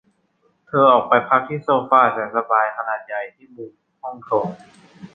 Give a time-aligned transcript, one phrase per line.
[0.67, 4.47] เธอออกไปพักที่โซฟาแสนสบายขนาดใหญ่ที่มุมห้องโถง